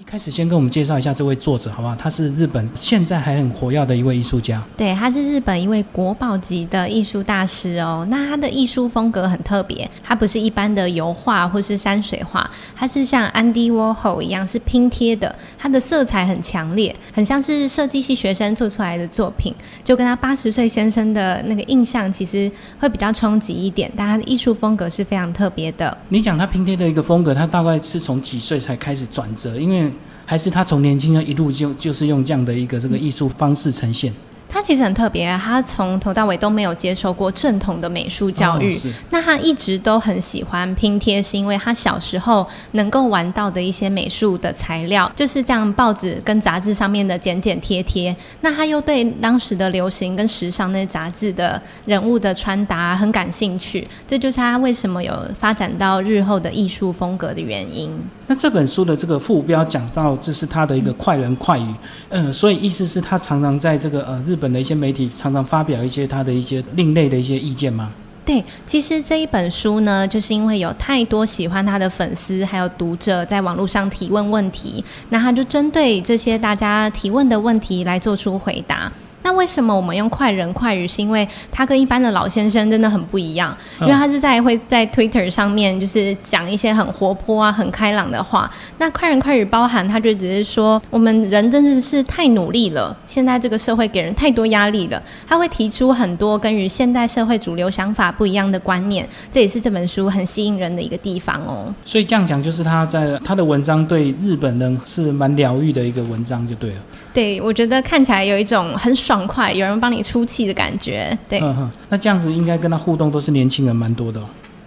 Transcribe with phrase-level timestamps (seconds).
[0.00, 1.94] 一开始先跟我们介绍一下这位作者好不好？
[1.94, 4.62] 他是日本现在还很活跃的一位艺术家。
[4.74, 8.06] 对，他是日本一位国宝级的艺术大师哦。
[8.08, 19.54] 那他的艺术风格很特别，他不是一般的油画或是山水画，他是像安迪沃霍一样是拼贴的，他的色彩很强烈，很像是设计系学生做出来的作品，
[19.84, 23.92] 就跟他八十岁先生的那个印象其实会比较冲击一点。
[23.94, 25.94] 但他的艺术风格是非常特别的。
[26.08, 29.54] 你讲他拼贴的一个风格，他大概是从几岁才开始转折？
[29.58, 29.89] 因为
[30.24, 34.12] 还是他从年轻就一路就就是用这样的一个这个艺术方式呈现。
[34.52, 38.76] 他其实很特别啊，他从头到尾都没有接受过正统的美术教育。
[39.10, 48.14] 那他一直都很喜欢拼贴，是因为他小时候能够玩到的一些美术的材料，就是这样报纸跟杂志上面的剪剪贴贴。
[48.40, 57.88] 那他又对当时的流行跟时尚那些杂志的人物的穿搭很感兴趣，这就是他为什么有发展到日后的艺术风格的原因。
[58.26, 61.74] 那这本书的这个副标讲到，这是他的一个快人快语，
[62.08, 64.39] 嗯，所以意思是他常常在这个呃日。
[64.40, 67.92] 本的一些媒体常常发表一些他的一些另类的一些意见吗？
[68.24, 78.92] 对，其实这一本书呢，就是因为有太多喜欢他的粉丝还有读者在网络上提问问题，那他就针对这些大家提问的问题来做出回答。
[79.22, 80.86] 那为什么我们用快人快语？
[80.88, 88.50] 是因为他跟一般的老先生真的很不一样，因为他是在会在 Twitter 上面就是讲一些很活泼啊、很开朗的话。
[88.78, 95.00] 那快人快语包含，他就只是说我们人真的是太努力了，现在这个社会给人太多压力了。
[95.28, 101.72] 他会提出很多跟与现代社会主流想法不一样的观念，这也是这本书很吸引人的一个地方哦。
[101.84, 106.76] 所以这样讲，就是他在他的文章对日本人是蛮疗愈的一个文章，就对了。
[107.12, 111.16] 对，我觉得看起来有一种很爽快，有人帮你出气的感觉。
[111.28, 111.40] 对，
[111.88, 114.20] 那这样子应该跟他互动都是年轻人蛮多的。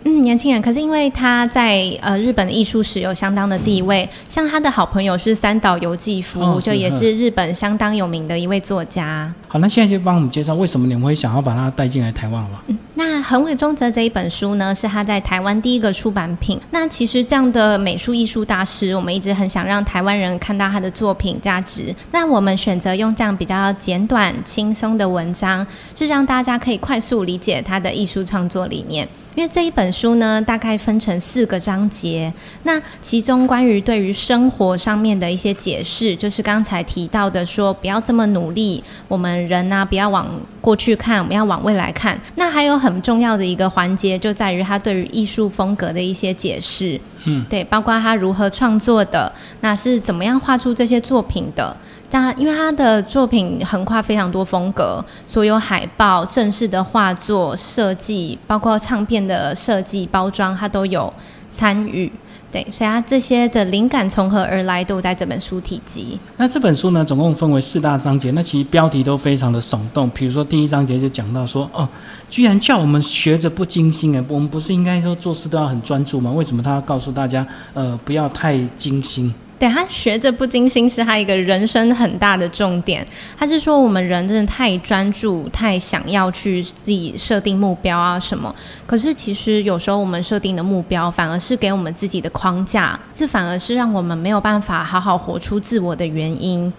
[0.06, 9.34] 嗯，年轻人，可是因为他在呃日本的艺术史有相当的地位，像他的好朋友是三岛由纪夫，就也是日本相当有名的一位作家。
[9.48, 12.60] 好，那现在就帮我们介绍为什么你们会想要把他带进来台湾，好吗？
[12.96, 16.60] 那横尾中则这一本书呢，是他在台湾第一个出版品。
[16.72, 21.96] 那其实这样的美术艺术大师，我们一直很想让台湾人看到他的作品价值。
[22.12, 29.08] 那我们选择用这样比较简短、轻松的文章，是让大家可以快速理解他的艺术创作理念。
[29.36, 32.32] 因为这一本书呢，大概分成四个章节。
[32.62, 40.28] 那其中关于对于生活上面的一些解释，就是刚才提到的，说不要这么努力，我们人呢不要往
[40.62, 42.16] 过去看，我们要往未来看。
[42.36, 47.00] 那还有很重要的一个环节，就在于他对于艺术风格的一些解释。
[47.26, 49.32] 嗯，对，包括他如何创作的，
[49.62, 51.76] 那是怎么样画出这些作品的。
[52.10, 61.12] 但因为他的作品横跨非常多风格，所有海报、正式的画作设计，包括唱片的设计包装，他都有
[61.50, 62.12] 参与。
[62.54, 66.20] 对，所以啊这些的灵感从何而来，都在这本书提及。
[66.38, 70.08] 那这本书呢，总共分为四大章节，那其实标题都非常的耸动。
[70.12, 71.90] 比如说第一章节就讲到说，哦，
[72.30, 76.32] 居然叫我们学着不精心哎，我们不是应该说做事都要很专注吗？
[76.32, 77.44] 为什么他要告诉大家，
[77.74, 79.34] 呃，不要太精心？
[79.64, 83.08] 对他学着不经心是他一个人生很大的重点。
[83.38, 88.54] 他是说我们人真的太专注，太想要去自己设定目标啊什么。
[88.86, 96.74] 可是其实有时候我们设定的目标反而是给我们自己的框架，这反而是让我们没有办法好好活出自我的原因。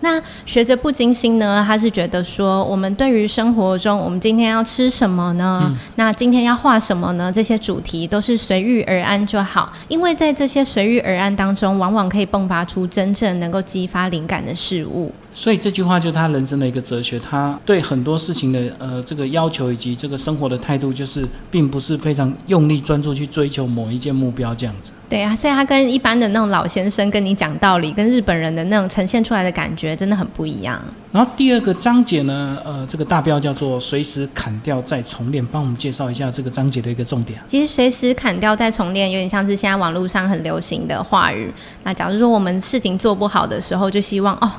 [0.00, 1.64] 那学着不精心呢？
[1.66, 5.74] 他是觉得说，我们对于生活中，我们今天要吃什么呢？
[5.94, 7.32] 那今天要画什么呢？
[7.32, 15.12] 这些主题都是随遇而安就好，因为在这些随遇而安当中，往往可以迸发出真正能够激发灵感的事物。
[15.38, 24.90] 所以这句话就是他人生的一个哲学，他对很多事情的呃这个要求以及这个生活的态度，就是并不是非常用力专注去追求某一件目标这样子。
[25.10, 30.82] 对啊，所以他跟一般的那种老先生跟你讲道理，跟日本人的那种呈现出来的感觉真的很不一样。
[31.12, 37.38] 然后第二个章节呢，呃，这个大标叫做“随时砍掉再重练”，帮我们介绍一下这个章节的一个重点。
[37.46, 41.52] 其实“随时砍掉再重练”有点像是现在网络上很流行的话语。
[41.84, 44.50] 那假如说我们事情做不好的时候，就希望哦。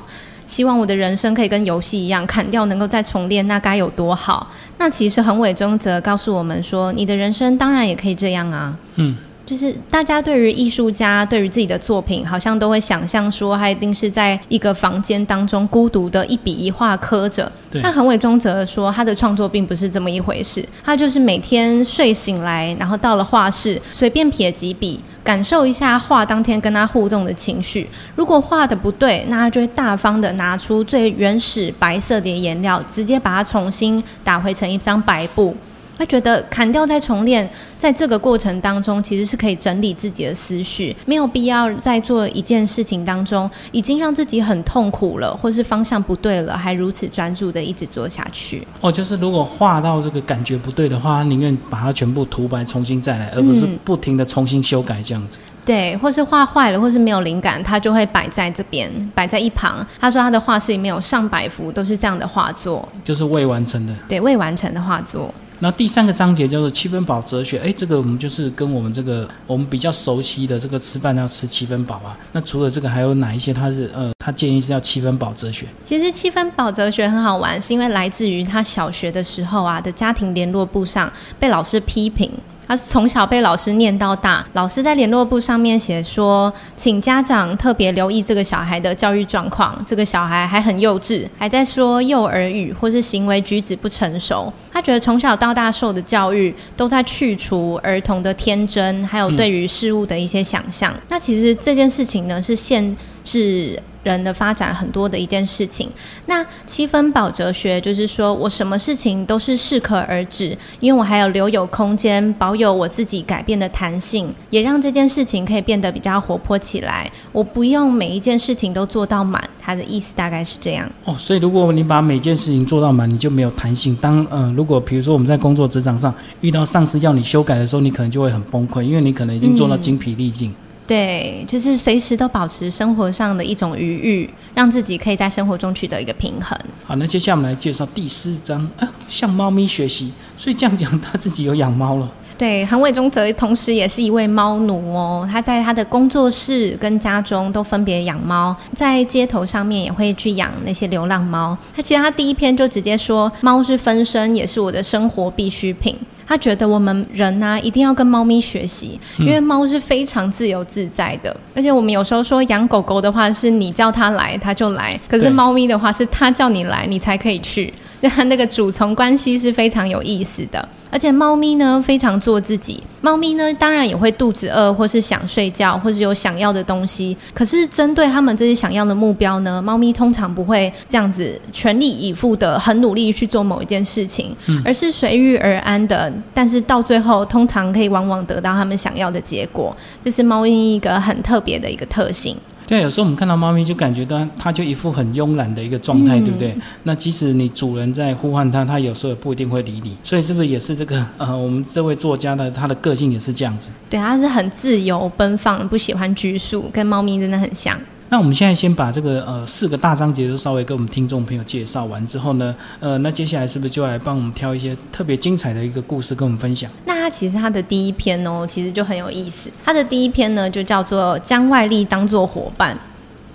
[0.48, 4.50] 希望我的人生可以跟游戏一样，砍掉能够再重练，那该有多好？
[4.78, 8.76] 那其实横尾中则告诉我们说，你的人生当然也可以这样啊。
[8.96, 9.16] 嗯。
[9.48, 17.50] 就是大家对于艺术家对于自己的作品，好像都会想象说，他一定是在一个房间当中孤独的一笔一画刻着。
[17.82, 27.88] 但横尾中则说，他的创作并不是这么一回事，他就是每天睡醒来，然后到了画室，随便撇几笔，感受一下画当天跟他互动的情绪。
[28.16, 35.56] 如果画的不对，那他就会大方的拿出最原始白色的颜料，直接把它重新打回成一张白布。
[35.98, 48.64] 他觉得砍掉再重练，在这个过程当中，其实是可以整理自己的思绪，没有必要在做一件事情当中，已经让自己很痛苦了，或是方向不对了，还如此专注的一直做下去。
[48.80, 55.40] 哦，就是如果画到这个感觉不对的话，宁愿把它全部涂白，重新再来，而不是不停的重新修改这样子。
[55.64, 59.86] 对，或是画坏了，或是没有灵感，他就会摆在这边，摆在一旁。
[60.00, 63.92] 他说他的画室里面有上百幅都是这样的画作，就是未完成的。
[64.08, 65.34] 对，未完成的画作。
[65.60, 72.16] 那第三个章节叫做七分饱哲学，哎，这个我们就是跟我们这个我们比较熟悉的这个吃饭要吃七分饱啊。
[72.30, 73.52] 那除了这个，还有哪一些？
[73.52, 75.66] 他是呃，他建议是要七分饱哲学。
[75.84, 82.30] 其实七分饱哲学很好玩，是因为来自于他小学的时候啊的家庭联络簿上被老师批评。
[82.68, 89.82] 他从小被老师念到大，老师在联络簿上面写说，请家长特别留意这个小孩的教育状况。
[89.86, 94.52] 这个小孩还很幼稚，还在说幼儿语，或是行为举止不成熟。
[94.70, 100.92] 他觉得从小到大受的教育都在去除儿童的天真，还有对于事物的一些想象。
[101.08, 102.94] 那其实这件事情呢，是限
[103.24, 103.82] 制。
[104.02, 105.90] 人的发展很多的一件事情，
[106.26, 117.10] 那七分饱哲学就是说我什么事情都是适可而止，因为我还有留有空间，保有我自己改变的弹性，也让这件事情可以变得比较活泼起来。
[117.32, 120.90] 我不用每一件事情都做到满，他的意思大概是这样。
[121.04, 123.94] 哦，所以如果你把每件事情做到满，你就没有弹性。
[123.96, 130.54] 当呃，如果比如说我们在工作职场上遇到上司要你修改的时候，你可能就会很崩溃，因为你可能已经做到精疲力尽。
[130.88, 136.58] 对，就是随时都保持生活上的一种余裕，让自己可以在生活中取得一个平衡。
[136.86, 140.10] 好，那接下来我们来介绍第四章啊，向猫咪学习。
[140.38, 142.10] 所以这样讲，他自己有养猫了。
[142.38, 145.28] 对，韩伟忠则同时也是一位猫奴哦。
[145.30, 151.58] 他在他的工作室跟家中都分别养猫，在街头上面也会去养那些流浪猫。
[151.76, 155.94] 他其实他第一篇就直接说，猫是分身，也是我的生活必需品。
[156.28, 161.34] 他觉得我们人呢，一定要跟猫咪学习，因为猫是非常自由自在的。
[161.56, 167.72] 而且我们有时候说养狗狗的话，是你叫它来它就来；可是猫咪的话，是它叫你来你才可以去。
[168.00, 170.68] 那它那个主从关系是非常有意思的。
[170.90, 177.16] 而且猫咪呢非常做自己，猫咪呢当然也会肚子饿，或是想睡觉，或是有想要的东西。
[177.34, 186.12] 可是针对他们这些想要的目标呢，猫咪通常不会这样子全力以赴的很努力去做某一件事情，而是随遇而安的。
[186.32, 189.76] 但是到最后，通常可以往往得到他们想要的结果。
[190.04, 192.36] 这是猫咪一个很特别的一个特性。
[192.68, 196.54] 对，有时候我们看到猫咪就感觉到它就一副很慵懒的一个状态，对不对？
[196.82, 199.96] 那即使你主人在呼唤它，它有时候也不一定会理你。
[200.04, 203.70] 所以是不是也是这个呃，我们这位作家的他的个性也是这样子？
[203.88, 207.80] 对，他是很自由奔放，不喜欢拘束，跟猫咪真的很像。
[208.10, 216.70] 那我们现在先把这个呃四个大章节都稍微跟我们听众朋友介绍完之后呢，呃，那接下来是不是就来帮我们挑一些特别精彩的一个故事跟我们分享？
[216.86, 219.50] 那它其实它的第一篇哦，其实就很有意思。
[219.62, 222.76] 它的第一篇呢，就叫做将外力当作伙伴。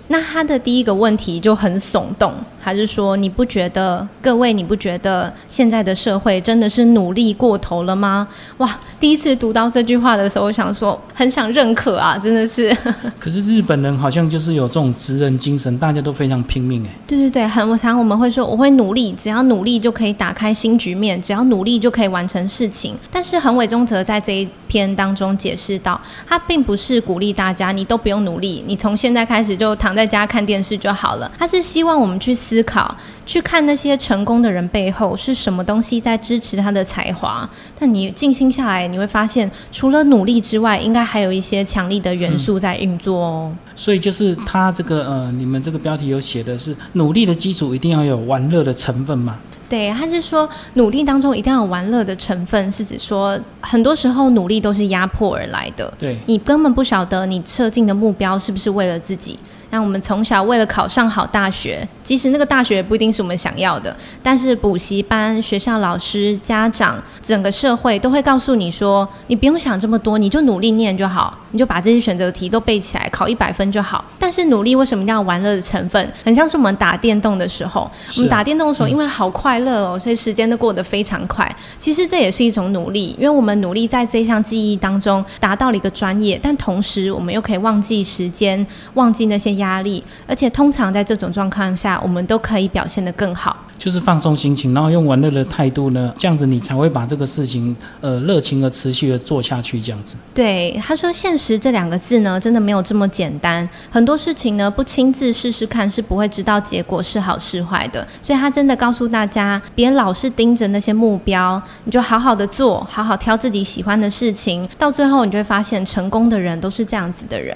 [0.08, 2.30] 那他的第一个问题就很耸动。
[2.64, 8.26] 还是说你不觉得各位你不觉得现在的社会真的是努力过头了吗？
[8.56, 8.80] 哇！
[8.98, 12.74] 第一次读到这句话的时候，我想说很想认可啊， 真的是。
[13.20, 16.88] 可是日本人好像就是有这种职人精神，大家都非常拼命哎。
[17.06, 22.96] 对对对，很常我们会说我会努力，只要努力就可以打开新局面，只要努力就可以完成事情。
[23.10, 31.30] 但是横尾中则在这一篇当中解释到，他并不是鼓励大家你都不用努力，你从现在开始就躺在家看电视就好了。
[31.38, 32.53] 他是希望我们去思。
[32.54, 32.96] 思考，
[33.26, 37.48] 去看那些成功的人背后是什么东西在支持他的才华。
[37.76, 43.52] 但你静心下来，你会发现，除了努力之外，应该还有一些强力的元素在运作哦。
[43.74, 49.40] 所以就是他这个呃，你们这个标题有写的是努力的基础一定要有玩乐的成分嘛？
[49.68, 55.92] 对，他是说努力当中一定要有玩乐的成分，是指说很多时候努力都是压迫而来的。
[55.98, 59.36] 对你根本不晓得你设定的目标是不是为了自己。
[59.74, 74.04] 那我们从小为了考上好大学，即使那个大学不一定是我们想要的，但是补习班、学校老师、家长、整个社会都会告诉你说，你不用想这么多，你就努力念就好，你就把这些选择题都背起来，考一百分就好。
[74.18, 76.12] 但是努力为什么要玩乐的成分？
[76.24, 81.44] 很像是我们打电动的时候，我们打电动的时候，因为好快乐哦，所以时间都过得非常快。
[81.78, 89.64] 其实这也是一种努力，因为我们努力在这一项记忆当中达到了一个专业，但同时我们又可以忘记时间，忘记那些压。
[89.64, 93.56] 压力，而且通常在这种状况下，我们都可以表现得更好。
[93.76, 100.16] 就是放松心情，然后用玩乐的态度呢，这样子你才会把这个事情呃热情而持续的做下去，这样子。
[100.32, 103.68] 对，他说“现实”这两个字呢，真的没有这么简单。
[103.90, 108.06] 很多事情呢，不亲自试试看是不会知道结果是好是坏的。
[108.22, 117.54] 所以他真的告诉大家，别老是盯着那些目标，你就好好的做，好好挑自己喜欢的事情，到最后你就会发现，成功的人都是这样子的人。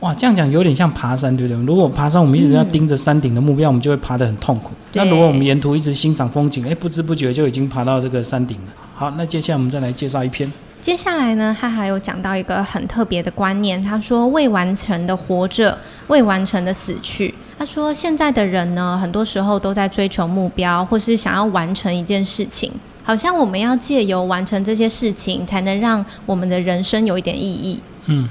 [0.00, 1.64] 哇，这样讲有点像爬山，对不对？
[1.64, 4.72] 如果爬山，我们一直要盯着山顶的目标，我们就会爬得很痛苦。
[4.92, 8.72] 那如果我们沿途一直欣赏风景，哎，不知不觉就已经爬到这个山顶了。
[8.94, 10.52] 好，那接下来我们再来介绍一篇。
[10.84, 17.34] 接下来呢，他还有讲到一个很特别的观念，他说未完成的活着，未完成的死去。
[17.58, 22.70] 他说现在的人呢，很多时候都在追求目标，或是想要完成一件事情，
[23.02, 27.80] 好像我们要借由完成这些事情，才能让我们的人生有一点意义。
[28.04, 28.28] 嗯。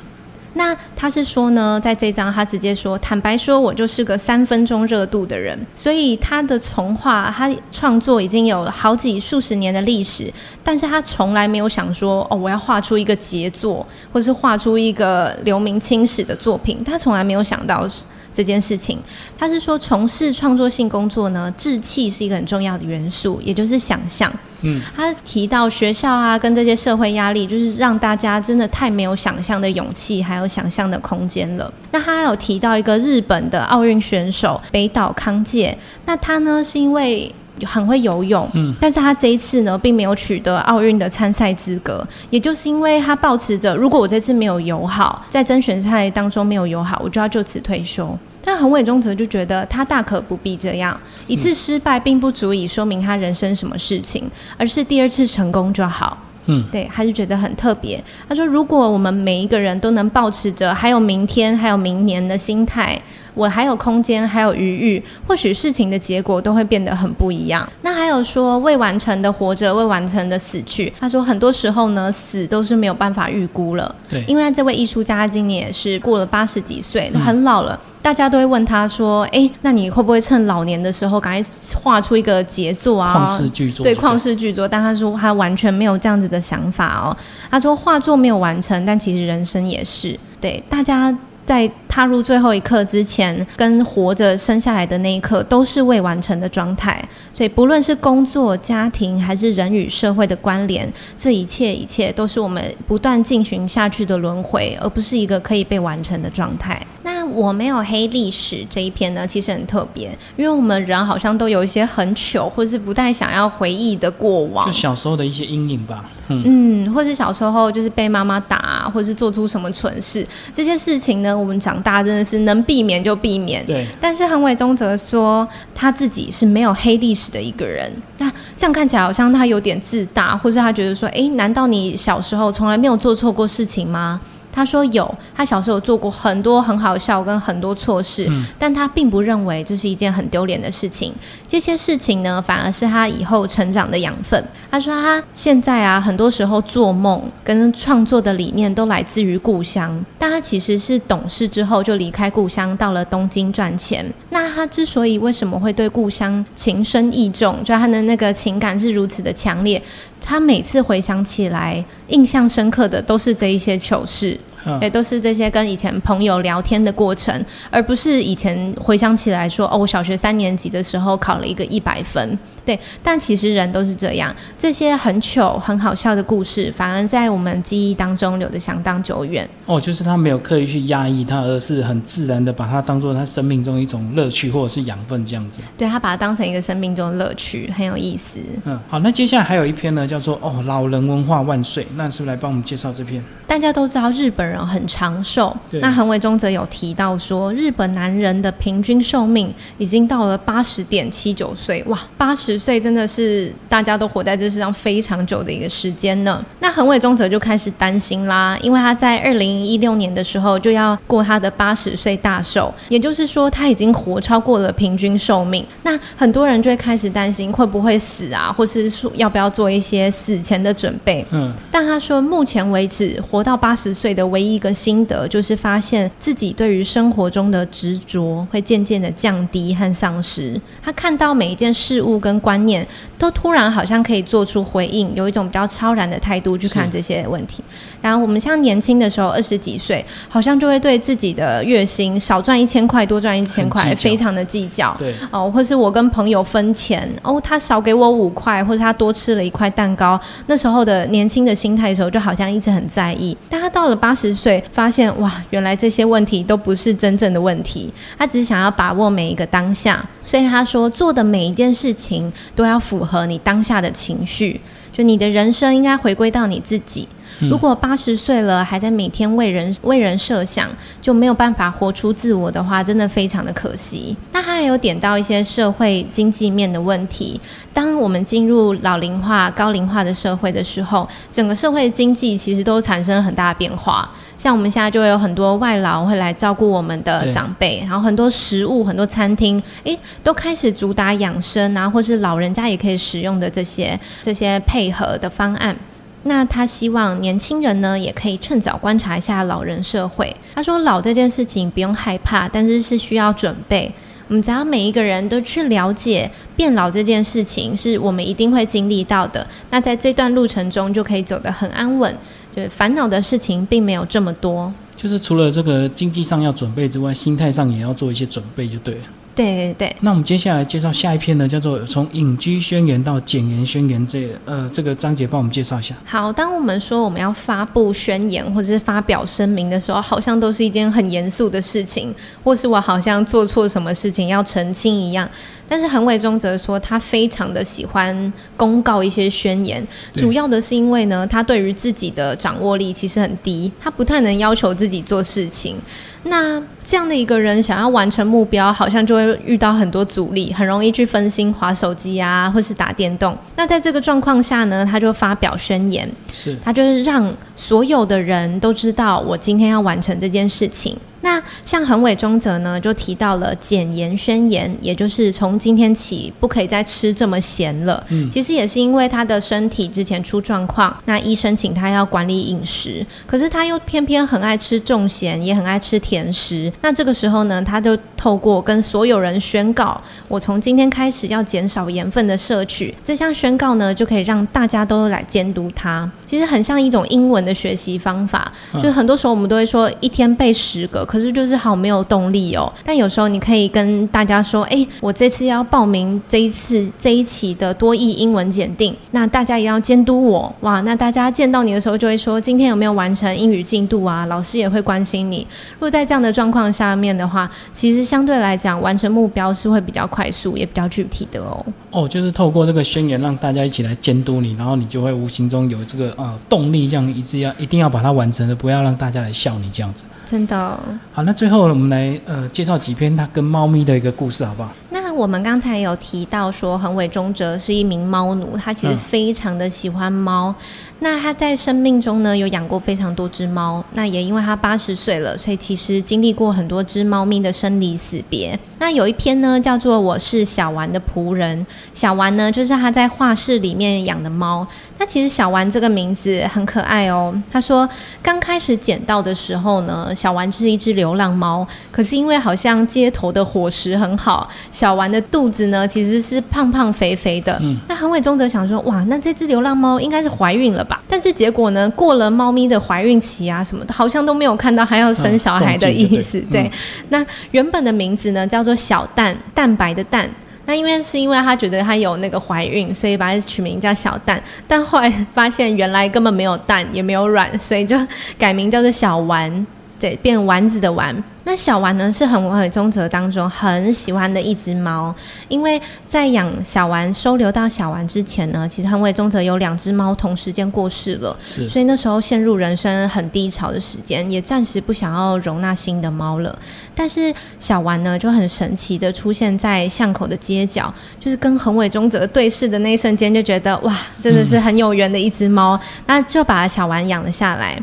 [0.54, 10.32] 那他是说呢，在这张他直接说，坦白说，我就是个三分钟热度的人，所以他的从画，他创作已经有好几数十年的历史，
[10.64, 17.88] 但是他从来没有想说，哦，我要画出一个杰作，或是画出一个留名青史的作品，他从来没有想到
[18.34, 18.98] 这件事情。
[19.38, 24.32] 他是说，从事创作性工作呢，志气是一个很重要的元素，也就是想象。
[24.66, 31.72] 嗯，他提到学校啊，跟这些社会压力，就是让大家真的太没有想象的勇气，还有想象的空间了。
[31.92, 37.30] 那他还有提到一个日本的奥运选手北岛康介，那他呢是因为
[37.66, 48.18] 很会游泳，嗯，但是他这一次呢并没有取得奥运的参赛资格，也就是因为他保持着，如果我这次没有游好，在甄选赛当中没有游好，我就要就此退休。
[48.44, 56.18] 但横尾中则就觉得他大可不必这样，一次失败并不足以说明他人生什么事情，而是第二次成功就好。
[56.48, 58.04] 嗯，对，他就觉得很特别。
[58.28, 63.02] 他说，如果我们每一个人都能保持着还有明天、还有明年的心态。
[63.34, 67.68] 我还有空间，还有余裕，或许事情的结果都会变得很不一样。
[67.82, 70.92] 那还有说未完成的活着，未完成的死去。
[71.00, 73.94] 他说很多时候呢，死都是没有办法预估了。
[74.10, 77.80] 对，因为这位艺术家今年也是过了八十几岁，很老了。
[78.02, 81.50] 大家都会问他说：“哎，那你会不会趁老年的时候赶快
[81.82, 83.26] 画出一个杰作啊？
[83.26, 83.82] 旷世巨作？
[83.82, 87.16] 对，旷世巨作。”但他说他完全没有这样子的想法哦。
[87.50, 90.20] 他说画作没有完成，但其实人生也是。
[90.42, 91.16] 对，大家。
[91.46, 97.04] 在踏入最后一刻之前，跟活着生下来的那一刻，都是未完成的状态。
[97.34, 106.82] 所以，不论是工作、家庭，还是人与社会的关联，这一切一切，都是我们不断进行下去的轮回，而不是一个可以被完成的状态。
[107.04, 116.10] 那我没有黑历史这一篇呢，其实很特别，因为我们人好像都有一些很糗，或是不太想要回忆的过往，就小时候的一些阴影吧。
[116.30, 123.64] 嗯，或是小时候就是被妈妈打，或者是做出什么蠢事，这些事情呢，我们长大真的是能避免就避免。
[123.66, 123.86] 对。
[124.00, 134.22] 但是韩伟忠则说他自己是没有黑历史的一个人，那这样看起来好像他有点自大，或是他觉得说，哎，难道你小时候从来没有做错过事情吗？
[134.54, 138.30] 他说有，他小时候做过很多很好笑跟很多错事，
[138.60, 141.12] 但他并不认为这是一件很丢脸的事情。
[141.48, 144.42] 这些事情呢，反而是他以后成长的养分。
[144.70, 154.06] 他说他现在啊，很多时候做梦跟创作的理念都来自于故乡，但他其实是懂事之后就离开故乡，到了东京赚钱。
[154.30, 159.82] 那他之所以为什么会对故乡情深意重，就他的那个情感是如此的强烈。
[160.26, 164.38] 他每次回想起来，印象深刻的都是这一些糗事，
[164.82, 172.38] 也都是这些跟以前朋友聊天的过程，而不是以前回想起来说，哦，我小学三年级的时候考了一个一百分。
[172.66, 179.48] 对，但其实人都是这样，这些很糗、很好笑的故事，反而在我们记忆当中留得相当久远。
[179.66, 185.62] 哦，就是他没有刻意去压抑它，而是很自然的把它当做他生命中一种乐趣或者是养分这样子。
[185.78, 188.40] 对他把它当成一个生命中的乐趣，很有意思。
[188.64, 193.22] 嗯，好，那接下来还有一篇呢，叫做《哦，老人文化万岁》，那是不是来帮我们介绍这篇？
[193.46, 202.53] 大家都知道日本人很长寿，那横尾中则有提到说，日本男人的平均寿命已经到了八十点七九岁，哇，八十。
[202.54, 206.44] 十岁真的是大家都活在这世上非常久的一个时间呢。
[206.60, 215.66] 那横尾中则就开始担心啦，因为他在二零一六年的时候就要过他的八十岁大寿，也就是说他已经活超过了平均寿命。
[215.82, 221.26] 那很多人就会开始担心会不会死啊，或是说要不要做一些死前的准备。
[221.32, 230.60] 嗯，但他说目前为止活到八十岁的唯一一个心得就是发现自己对于生活中的执着会渐渐的降低和丧失。
[230.84, 232.86] 他看到每一件事物跟观念，
[233.18, 237.64] 都突然好像可以做出回应，有一种比较超然的态度去看这些问题。
[238.02, 244.94] 然后我们像年轻的时候，二十几岁，好像就会对自己的月薪少赚一千块，多赚一千块，非常的计较。
[245.00, 250.20] 对哦，或是我跟朋友分钱，哦，他少给我五块，或是他多吃了一块蛋糕。
[250.48, 253.38] 那时候的年轻的心态的时候，就好像一直很在意。
[253.50, 257.90] 但他到了八十岁，发现哇，原来这些问题都不是真正的问题。
[258.18, 264.62] 他只是想要把握每一个当下，所以他说做的每一件事情都要符合你当下的情绪，
[264.92, 267.08] 就你的人生应该回归到你自己。
[267.40, 270.70] 如果八十岁了还在每天为人为人设想，
[271.02, 274.16] 就没有办法活出自我的话，真的非常的可惜。
[274.32, 277.40] 那他还有点到一些社会经济面的问题。
[277.74, 284.10] 当我们进入老龄化、高龄化的社会的时候，整个社会经济其实都产生了很大的变化。
[284.38, 295.76] 像我们现在就会有很多外劳会来照顾我们的长辈，然后很多食物、很多餐厅，诶，都开始主打养生啊，或是老人家也可以使用的这些这些配合的方案。
[296.24, 300.36] 那他希望年轻人呢，也可以趁早观察一下老人社会。
[300.56, 303.94] 他说，老这件事情不用害怕，但是是需要准备。
[304.30, 309.46] 我们只要每一个人都去了解变老这件事情，是我们一定会经历到的。
[309.70, 312.16] 那在这段路程中，就可以走得很安稳，
[312.56, 314.74] 就是烦恼的事情并没有这么多。
[314.96, 319.02] 就是除了这个经济上要准备之外，心态上也要做一些准备，就对了。
[319.36, 325.96] 对对对，那我们接下来介绍下一篇呢，叫做从隐居宣言到简言宣言，这呃这个章节帮我们介绍一下。
[326.06, 332.14] 好，当我们说我们要发布宣言或者是发表声明的时候，好像都是一件很严肃的事情，
[332.44, 335.28] 或是我好像做错什么事情要澄清一样。
[335.68, 345.76] 但是横伟中则说，他非常的喜欢公告一些宣言，主要的是因为呢，他对于自己的掌握力其实很低，他不太能要求自己做事情。
[346.24, 353.38] 那这样的一个人想要完成目标，好像就会遇到很多阻力，很容易去分心、划手机啊，或是打电动。
[353.56, 360.98] 那在这个状况下呢，他就发表宣言，是他就是让所有的人都知道，我今天要完成这件事情。
[361.24, 368.06] 那像横尾中则呢，就提到了减盐宣言，也就是从今天起不可以再吃这么咸了。
[368.10, 376.72] 嗯，其实也是因为他的身体之前出状况，那医生请他要管理饮食，可是他又偏偏很爱吃重咸，也很爱吃甜食。
[376.82, 382.94] 那这个时候呢，他就透过跟所有人宣告，我从今天开始要减少盐分的摄取。
[383.02, 386.12] 这项宣告呢，就可以让大家都来监督他。
[386.34, 391.06] 其实很像一种英文的学习方法，就是很多时候我们都会说一天背十个。
[391.06, 392.74] 可是就是好没有动力哦。
[392.84, 405.46] 但有时候你可以跟大家说：“哎，我这次要报名这一次这一期的多益英文检定，那大家也要监督我哇。”那大家见到你的时候就会说：“今天有没有完成英语进度啊？”老师也会关心你。
[405.74, 411.64] 如果在这样的状况下面的话，其实相对来讲完成目标是会比较快速也比较具体的哦。
[411.92, 420.06] 哦，就是透过这个宣言让大家一起来监督你，然后你就会无形中有这个呃动力，这样一直要一定要把它完成的，不要让大家来笑你这样子。
[420.26, 420.80] 真的
[421.12, 424.72] 好，那最后我们来呃介绍几篇他跟猫咪的一个故事，好不好？
[424.90, 430.56] 那我们刚才有提到说，横尾忠哲是一名猫奴，他其实非常的喜欢猫。
[431.04, 433.84] 那他在生命中呢，有养过非常多只猫。
[433.92, 438.58] 那也因为他八十岁了，所以其实经历过很多只猫咪的生离死别。
[438.80, 441.60] 那有一篇呢，叫做《我是小丸的仆人》。
[441.94, 444.66] 小丸呢，就是他在画室里面养的猫。
[444.98, 447.34] 那其实小丸这个名字很可爱哦。
[447.52, 447.88] 他说，
[448.22, 451.68] 刚开始捡到的时候呢，小丸是一只流浪猫。
[451.92, 457.58] 可是因为好像街头的伙食很好，小丸的肚子呢其实是胖胖肥肥的。
[457.62, 457.76] 嗯。
[457.90, 460.93] 那横尾中则想说，哇，那这只流浪猫应该是怀孕了吧？
[461.08, 461.90] 但是结果呢？
[461.92, 466.40] 过了猫咪的怀孕期啊，什么的，好像都没有看到还要生小孩的意思。
[466.52, 466.72] 对，
[467.10, 470.30] 那原本的名字呢叫做小蛋，蛋白的蛋。
[470.66, 474.42] 那因为是因为他觉得他有那个怀孕，所以把它取名叫小蛋。
[474.66, 477.98] 但后来发现原来根本没有蛋，也没有卵，所以就
[478.40, 479.68] 改名叫做小丸。
[480.04, 481.16] 对，变丸子的丸。
[481.46, 485.16] 那小丸呢，是横尾中泽当中很喜欢的一只猫，
[485.48, 496.54] 因为在养小丸、收留到小丸之前呢，其实横尾中泽有两只猫同时间过世了，是，所以那时候陷入人生很低潮的时间，也暂时不想要容纳新的猫了。
[496.94, 507.82] 但是小丸呢，就很神奇的出现在巷口的街角，就是跟横尾中泽对视的那一瞬间，就觉得哇，真的是很有缘的一只猫，那就把小丸养了下来。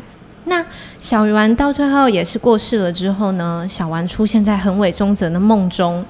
[0.51, 0.61] 那
[0.99, 6.05] 小丸到最后也是过世了之后呢，小丸出现在横尾中泽的梦中，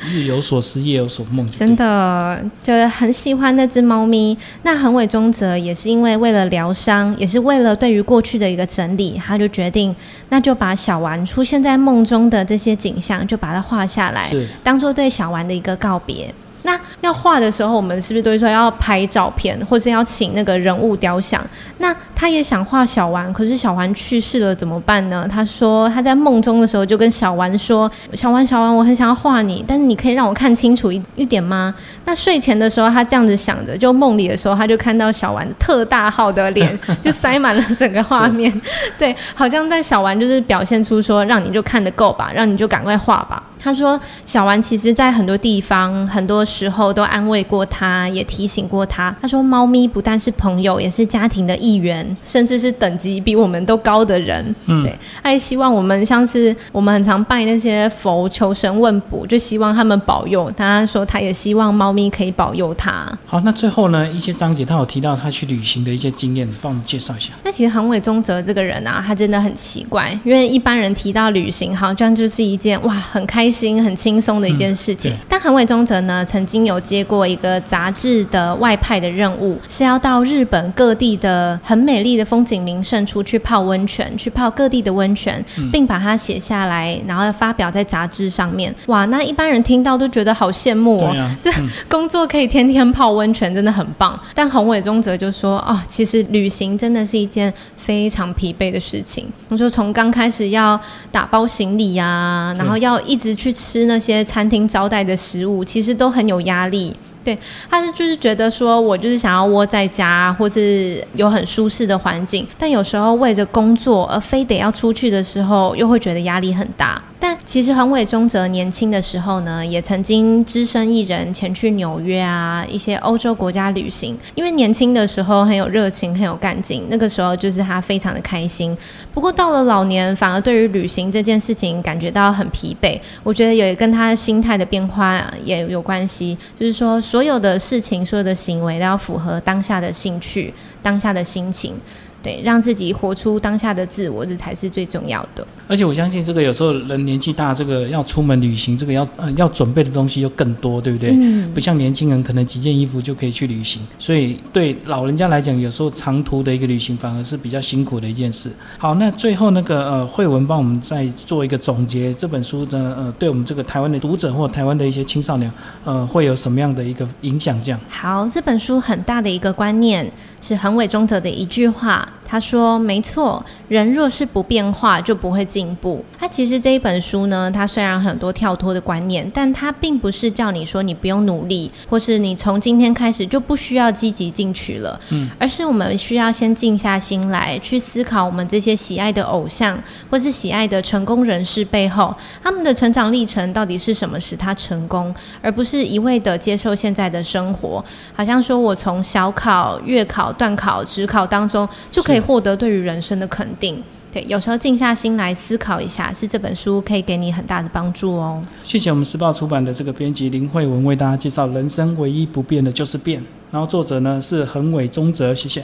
[0.00, 4.38] 日有所思夜有所梦， 真的就是很喜欢那只猫咪。
[4.62, 9.94] 那横尾中泽也是因为为了疗伤，也是为了对于过去的一个整理，他就决定，
[10.28, 14.30] 那就把小丸出现在梦中的这些景象，就把它画下来，
[14.62, 16.32] 当做对小丸的一个告别。
[16.62, 21.42] 那要画的时候，我们是不是都说要拍照片，或是要请那个人物雕像？
[21.78, 25.26] 那他也想画小丸，可是小丸去世了怎么办呢？
[25.30, 38.52] 他说他在梦中的时候就跟小丸说：“小丸，小丸，我很想要画你，但是你可以让我看清楚一一点吗？”那睡前的时候，他这样子想着，就梦里的时候，他就看到小丸特大号的脸， 就塞满了整个画面。
[38.98, 43.42] 对，好像在小丸就是表现出说，让你就看得够吧，让你就赶快画吧。
[43.62, 49.14] 他说：“小丸其实，在很多地方、很多时候都安慰过他，也提醒过他。
[49.20, 54.42] 他说，猫咪不但是朋友，也是家庭的一员，甚至是等级比我们都高的人。
[54.66, 60.50] 嗯，对，他也希望我们像是我们很常拜那些佛，求神问卜，就希望他们保佑。
[60.52, 63.06] 他说，他也希望猫咪可以保佑他。
[63.26, 67.34] 好，那最后呢，一些章节他有提到他去旅行的一些经验，帮我们介绍一下。
[67.44, 88.72] 那其实横尾中泽这个人啊，他真的很奇怪，因为一般人提到旅行，好像就是一件哇，很开。”心很轻松的一件事情，但横尾中则呢，曾经有接过一个杂志的外派的任务，是要到日本各地的很美丽的风景名胜处去泡温泉，去泡各地的温泉，并把它写下来，然后发表在杂志上面。
[88.86, 91.50] 哇，那一般人听到都觉得好羡慕哦， 这
[91.88, 94.18] 工作可以天天泡温泉，真的很棒。
[94.34, 99.26] 但横尾中则就说，哦，其实旅行真的是一件非常疲惫的事情。
[99.48, 100.78] 我说从刚开始要
[101.10, 103.30] 打包行李呀，然后要一直。
[103.40, 106.94] 去吃那些餐厅招待的食物，其实都很有压力。
[107.22, 107.36] 对，
[107.68, 117.02] 他是就是觉得说，我就是想要窝在家，或是有很舒适的环境，但有时候为着工作而非得要出去的时候，又会觉得压力很大。
[117.22, 124.18] 但其实横尾中则年轻的时候呢，也曾经只身一人前去纽约啊一些欧洲国家旅行。
[124.34, 128.74] 因为年轻的时候很有热情，很有干劲，那个时候就是他非常的开心。
[129.12, 132.98] 不过到了老年，反而对于旅行这件事情感觉到很疲惫。
[133.22, 141.74] 我觉得也跟他心态的变化也有关系，就是说所有的事情、所有的行为都要符合当下的兴趣、当下的心情。
[142.22, 145.46] 对，让自己活出当下的自我，这才是最重要的。
[145.66, 151.10] 而且我相信，这个有时候人年纪大，这个要出门旅行，这个要呃要准备的东西又更多，对不对？
[151.12, 151.50] 嗯。
[151.54, 153.80] 不像年轻人，可能几件衣服就可以去旅行。
[153.98, 158.50] 所以对老人家来讲，有时候长途的一个旅行反而是比较辛苦的一件事。
[158.78, 165.50] 好，那最后那个呃慧文帮我们再做一个总结，这本书的呃对我们这个台湾的读者或台湾的一些青少年
[165.84, 167.60] 呃会有什么样的一个影响？
[167.62, 167.80] 这样。
[167.88, 172.08] 好，这本书很大的一个观念是很尾中则的一句话。
[172.30, 176.04] 他说：“没错，人若是不变化，就不会进步。
[176.16, 185.00] 他其实这一本书呢，它虽然很多跳脱的观念，但它并不是叫你说你不用努力，或是你从今天开始就不需要积极进取了。
[185.08, 189.76] 嗯，而是我们需要先静下心来，去思考我们这些喜爱的偶像，
[190.08, 195.12] 或是喜爱的成功人士背后，他们的成长历程到底是什么使他成功，
[195.42, 197.84] 而不是一味的接受现在的生活。
[198.14, 208.40] 好像说我从小考、月考、段考、职考当中就可以。”获得对于人生的肯定，对，有时候静下心来思考一下，是这本书可以给你很大的帮助哦。
[208.62, 215.58] 谢谢我们时报出版的这个编辑林慧文为大家介绍《人生唯一不变的就是变》，然后作者呢是恒伟中泽，谢谢。